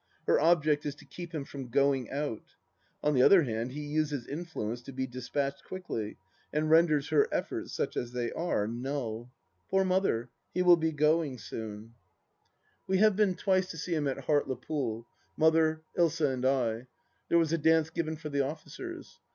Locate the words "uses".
3.85-4.25